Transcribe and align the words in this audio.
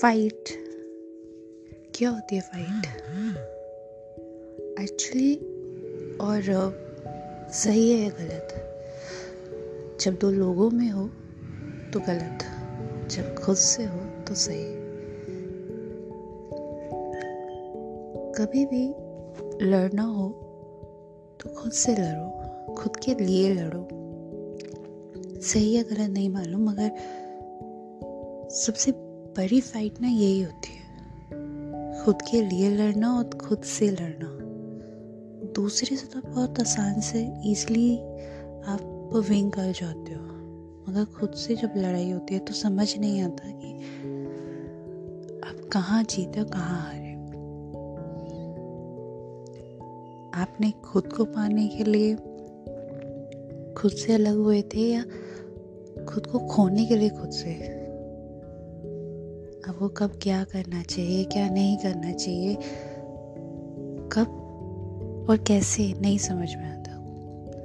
Fight 0.00 0.44
क्या 1.94 2.10
होती 2.10 2.34
है 2.34 2.40
फाइट 2.40 2.86
एक्चुअली 4.80 5.34
और 6.16 6.42
सही 7.52 7.90
है 7.92 8.04
या 8.04 8.08
गलत? 8.08 8.48
जब 10.00 10.14
दो 10.14 10.30
लोगों 10.30 10.70
में 10.70 10.90
हो 10.90 11.08
तो 11.92 12.00
गलत। 12.00 12.38
जब 13.10 13.34
खुद 13.34 13.56
से 13.56 13.84
हो 13.84 13.98
तो 13.98 14.34
सही। 14.34 14.74
कभी 18.32 18.66
भी 18.66 18.94
लड़ना 19.66 20.02
हो 20.02 20.28
तो 21.40 21.50
खुद 21.50 21.72
से 21.72 21.92
लड़ो। 21.92 22.30
खुद 22.74 22.96
के 22.96 23.14
लिए 23.14 23.54
लड़ो। 23.54 23.88
सही 25.40 25.76
या 25.76 25.82
गलत 25.82 26.10
नहीं 26.10 26.28
मालूम, 26.28 26.70
मगर 26.70 26.90
सबसे 28.50 28.92
बड़ी 29.36 29.60
फाइट 29.60 30.00
ना 30.00 30.08
यही 30.08 30.42
होती 30.42 30.72
है। 30.72 30.84
खुद 32.04 32.22
के 32.22 32.42
लिए 32.42 32.70
लड़ना 32.70 33.18
और 33.18 33.24
खुद 33.38 33.62
से 33.62 33.90
लड़ना। 33.90 34.28
दूसरे 35.52 35.96
से 35.96 36.06
तो 36.06 36.28
बहुत 36.28 36.60
आसान 36.60 37.00
से 37.00 37.22
इजली 37.46 37.98
आप 38.66 39.10
विंग 39.28 39.52
कर 39.52 39.72
जाते 39.72 40.12
हो। 40.12 40.24
मगर 40.88 41.04
खुद 41.04 41.30
से 41.30 41.56
जब 41.56 41.72
लड़ाई 41.76 42.10
होती 42.10 42.34
है 42.34 42.40
तो 42.40 42.54
समझ 42.54 42.98
नहीं 42.98 43.20
आता 43.20 43.50
कि 43.50 43.72
आप 45.40 45.68
कहाँ 45.72 46.02
जीते 46.02 46.40
हो 46.40 46.46
कहाँ 46.46 46.80
हारे। 46.80 47.12
आपने 50.42 50.70
खुद 50.70 51.12
को 51.12 51.24
पाने 51.24 51.68
के 51.68 51.84
लिए 51.84 52.14
खुद 53.74 53.92
से 53.92 54.12
अलग 54.12 54.36
हुए 54.36 54.62
थे 54.62 54.92
या 54.92 55.02
खुद 56.04 56.26
को 56.26 56.38
खोने 56.38 56.86
के 56.86 56.96
लिए 56.96 57.08
खुद 57.08 57.30
से? 57.30 57.83
अब 59.68 59.78
वो 59.80 59.88
कब 59.88 60.18
क्या 60.22 60.44
करना 60.44 60.82
चाहिए, 60.82 61.24
क्या 61.24 61.50
नहीं 61.50 61.76
करना 61.76 62.12
चाहिए, 62.12 62.54
कब 64.12 65.26
और 65.30 65.38
कैसे, 65.38 65.94
नहीं 66.00 66.18
समझ 66.18 66.54
में 66.54 66.64
आता। 66.64 66.84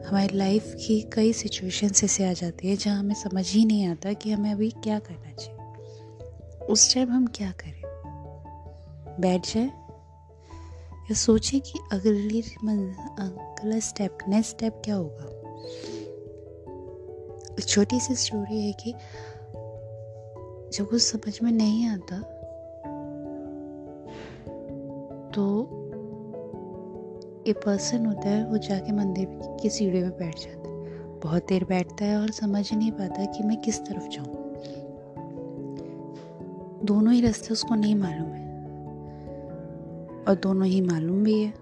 हमारी 0.09 0.37
लाइफ 0.37 0.75
की 0.75 1.09
कई 1.13 1.33
सिचुएशंस 1.33 2.03
ऐसे 2.03 2.29
आ 2.29 2.33
जाती 2.33 2.69
है 2.69 2.75
जहाँ 2.75 2.99
हमें 2.99 3.15
समझ 3.15 3.51
ही 3.51 3.65
नहीं 3.65 3.85
आता 3.85 4.13
कि 4.13 4.31
हमें 4.31 4.51
अभी 4.51 4.69
क्या 4.69 4.99
करना 4.99 5.31
चाहिए। 5.31 5.59
उस 6.65 6.93
टाइम 6.93 7.11
हम 7.11 7.27
क्या 7.27 7.51
करें? 7.51 7.81
बैठ 9.19 9.53
जाए 9.53 9.71
या 11.03 11.13
सोचें 11.13 11.61
कि 11.61 11.79
अगली 11.91 12.41
अगला 12.41 13.79
स्टेप 13.79 14.17
नेक्स्ट 14.27 14.51
स्टेप 14.51 14.81
क्या 14.85 14.95
होगा? 14.95 15.35
छोटी 17.67 17.99
सी 17.99 18.15
स्टोरी 18.15 18.65
है 18.65 18.73
कि 18.73 18.93
जब 20.73 20.89
कुछ 20.89 21.01
समझ 21.01 21.41
में 21.41 21.51
नहीं 21.51 21.87
आता 21.87 22.21
तो 25.29 25.63
एक 27.47 27.55
पर्सन 27.65 28.05
होता 28.05 28.29
है, 28.29 28.45
वो 28.45 28.57
जाके 28.57 28.91
मंदिर 28.91 29.27
की 29.61 29.69
सीढ़ी 29.69 30.01
में 30.01 30.11
बैठ 30.11 30.35
जाता 30.39 30.69
है। 30.69 31.19
बहुत 31.19 31.45
देर 31.47 31.65
बैठता 31.65 32.05
है 32.05 32.17
और 32.17 32.31
समझ 32.31 32.73
नहीं 32.73 32.91
पाता 32.91 33.25
कि 33.25 33.43
मैं 33.43 33.61
किस 33.61 33.79
तरफ़ 33.79 34.07
जाऊँ। 34.07 34.25
दोनों 36.85 37.13
ही 37.13 37.21
रास्ते 37.21 37.53
उसको 37.53 37.75
नहीं 37.75 37.95
मालूम 37.95 38.27
है। 38.27 38.49
और 40.23 40.35
दोनों 40.35 40.67
ही 40.67 40.81
मालूम 40.81 41.23
भी 41.23 41.43
है। 41.43 41.53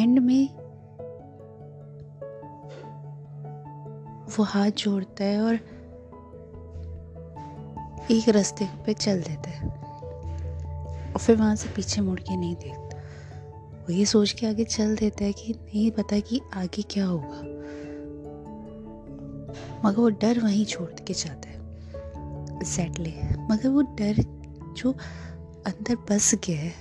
एंड 0.00 0.18
में 0.18 0.61
वो 4.38 4.44
हाथ 4.44 4.70
जोड़ता 4.70 5.24
है 5.24 5.42
और 5.42 5.54
एक 8.10 8.28
रास्ते 8.28 8.68
पे 8.86 8.94
चल 8.94 9.22
देता 9.22 9.50
है। 9.50 9.68
और 11.12 11.18
फिर 11.18 11.36
वहाँ 11.36 11.56
से 11.56 11.68
पीछे 11.68 12.00
मुड़ 12.00 12.20
के 12.20 12.36
नहीं 12.36 12.56
देखता। 12.56 12.98
वो 13.80 13.92
ये 13.92 14.04
सोच 14.04 14.32
के 14.32 14.46
आगे 14.46 14.64
चल 14.64 14.96
देता 14.96 15.24
है 15.24 15.32
कि 15.32 15.52
नहीं 15.52 15.90
पता 15.90 16.20
कि 16.20 16.40
आगे 16.54 16.82
क्या 16.82 17.06
होगा। 17.06 17.40
मगर 19.84 19.96
वो 19.96 20.08
डर 20.08 20.40
वहीं 20.40 20.64
छोड़ 20.64 20.90
के 20.90 21.14
जाता 21.14 21.48
है। 21.48 21.56
एग्जैक्टली 22.56 23.14
मगर 23.50 23.68
वो 23.68 23.82
डर 23.82 24.14
जो 24.76 24.92
अंदर 25.66 25.96
बस 25.96 26.34
गया 26.34 26.60
है, 26.60 26.72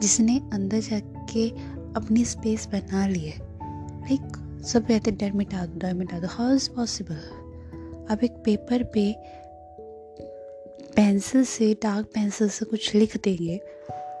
जिसने 0.00 0.38
अंदर 0.52 0.80
जाके 0.80 1.48
अपनी 1.96 2.24
स्पेस 2.24 2.66
बना 2.66 3.06
ली 3.06 3.28
है 3.28 3.38
लाइक 4.00 4.41
सब 4.62 4.86
कहते 4.86 5.10
डर 5.10 5.32
मिटा 5.32 5.64
दो, 5.66 5.78
डर 5.78 5.94
मिटा 5.94 6.18
दो। 6.20 6.26
हाउ 6.26 6.54
इज़ 6.54 6.68
पॉसिबल 6.70 7.14
आप 8.10 8.24
एक 8.24 8.32
पेपर 8.44 8.82
पे 8.94 9.04
पेंसिल 10.96 11.44
से 11.44 11.72
डार्क 11.74 12.06
पेंसिल 12.06 12.48
से 12.48 12.64
कुछ 12.64 12.94
लिख 12.94 13.16
देंगे 13.16 13.56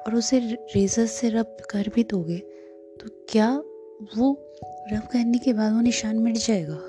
और 0.06 0.14
उसे 0.14 0.38
रेजर 0.74 1.06
से 1.06 1.28
रब 1.28 1.56
कर 1.70 1.88
भी 1.88 2.04
दोगे 2.04 2.38
तो 3.00 3.08
क्या 3.28 3.50
वो 4.16 4.32
रब 4.92 5.08
करने 5.12 5.38
के 5.38 5.52
बाद 5.52 5.72
वो 5.72 5.80
निशान 5.80 6.18
मिट 6.18 6.36
जाएगा? 6.36 6.80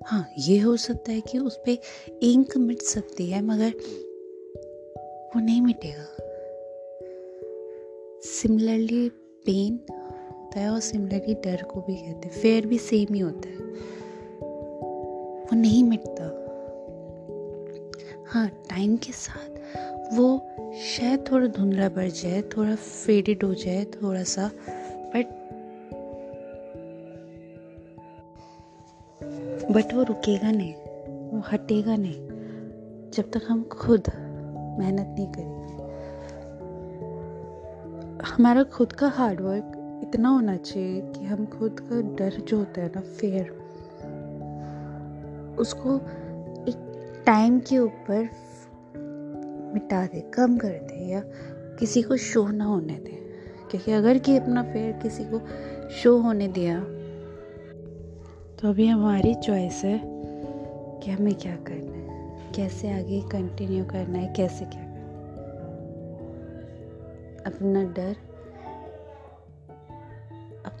हाँ 0.00 0.26
ये 0.38 0.58
हो 0.58 0.76
सकता 0.76 1.12
है 1.12 1.20
कि 1.20 1.38
उस 1.38 1.56
पर 1.68 2.16
इंक 2.22 2.56
मिट 2.56 2.82
सकती 2.82 3.30
है, 3.30 3.42
मगर 3.42 3.72
वो 5.34 5.40
नहीं 5.40 5.62
मिटेगा। 5.62 6.06
सिमिलरली 8.24 9.08
पेन 9.46 9.78
होता 10.50 10.60
है 10.60 10.70
और 10.70 10.80
सिमिलरली 10.80 11.34
डर 11.34 11.62
को 11.62 11.80
भी 11.80 11.94
कहते 11.94 12.28
हैं। 12.28 12.34
फेयर 12.34 12.66
भी 12.66 12.78
सेम 12.78 13.14
ही 13.14 13.20
होता 13.20 13.48
है। 13.48 13.54
वो 15.42 15.56
नहीं 15.56 15.84
मिटता। 15.84 16.24
हाँ 18.26 18.48
टाइम 18.48 18.96
के 18.96 19.12
साथ 19.12 19.50
वो 20.14 20.50
शायद 20.96 21.24
थोड़ा 21.32 21.46
धुंधला 21.46 21.88
पड़ 21.88 22.08
जाए, 22.08 22.42
थोड़ा 22.42 22.74
फेडेड 22.74 23.44
हो 23.44 23.54
जाए, 23.54 23.84
थोड़ा 23.84 24.22
सा 24.22 24.50
बट 25.14 25.26
बट 29.72 29.94
वो 29.94 30.02
रुकेगा 30.02 30.50
नहीं। 30.50 30.74
वो 31.30 31.42
हटेगा 31.52 31.96
नहीं। 31.96 32.28
जब 33.10 33.30
तक 33.30 33.40
हम 33.48 33.64
खुद 33.64 34.02
मेहनत 34.78 35.14
नहीं 35.18 35.32
करेंगे। 35.32 35.60
हमारा 38.24 38.62
खुद 38.62 38.92
का 38.92 39.08
हार्डवर्क 39.08 39.76
इतना 40.02 40.28
होना 40.28 40.56
चाहिए 40.56 41.00
कि 41.02 41.24
हम 41.24 41.46
खुद 41.46 41.80
का 41.80 42.00
डर 42.16 42.40
जो 42.40 42.56
होता 42.56 42.80
है 42.80 42.88
ना 42.88 43.00
फेयर 43.00 43.50
उसको 45.58 45.96
एक 46.68 47.22
टाइम 47.26 47.58
के 47.60 47.78
ऊपर 47.78 48.28
मिटा 49.74 50.06
दे, 50.06 50.20
कम 50.34 50.56
कर 50.56 50.68
दे 50.68 51.08
या 51.08 51.22
किसी 51.78 52.02
को 52.02 52.16
शो 52.16 52.46
ना 52.48 52.64
होने 52.64 52.94
दे। 52.94 53.18
क्योंकि 53.70 53.92
अगर 53.92 54.18
कि 54.18 54.36
अपना 54.36 54.62
फेयर 54.62 54.92
किसी 54.92 55.24
को 55.24 55.40
शो 55.90 56.16
होने 56.18 56.48
दिया 56.48 56.80
तो 58.56 58.68
अभी 58.68 58.86
हमारी 58.86 59.34
चॉइस 59.34 59.82
है 59.84 60.00
कि 61.02 61.10
हमें 61.10 61.34
क्या 61.34 61.56
करना 61.56 61.96
है, 61.96 62.52
कैसे 62.54 62.90
आगे 62.90 63.20
कंटिन्यू 63.22 63.84
करना 63.84 64.18
है, 64.18 64.32
कैसे 64.36 64.64
क्या 64.64 64.82
करना 64.82 64.84
है। 64.84 65.00
अपना 67.46 67.82
डर 67.92 68.16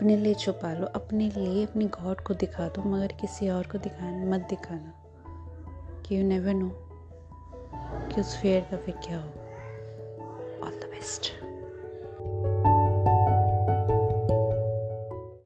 अपने 0.00 0.16
लिए 0.16 0.34
छुपा 0.34 0.72
लो, 0.72 0.86
अपने 0.86 1.30
लिए 1.30 1.66
अपनी 1.66 1.84
गॉड 1.84 2.20
को 2.20 2.34
दिखा 2.34 2.68
दो, 2.68 2.82
मगर 2.82 3.06
किसी 3.06 3.48
और 3.48 3.66
को 3.66 3.78
दिखा 3.78 4.24
मत 4.24 4.46
दिखाना। 4.50 4.94
कि 6.06 6.18
यू 6.18 6.24
नेवर 6.24 6.54
नो 6.54 6.70
कि 8.14 8.20
उस 8.20 8.38
फेयर 8.38 8.60
का 8.70 8.76
फिर 8.76 8.94
क्या 8.96 9.16
हो। 9.16 9.28
All 10.66 10.72
the 10.72 10.88
best 10.90 11.49